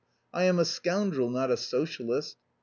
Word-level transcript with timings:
I 0.33 0.45
am 0.45 0.57
a 0.57 0.65
scoundrel, 0.65 1.29
not 1.29 1.51
a 1.51 1.57
socialist. 1.57 2.37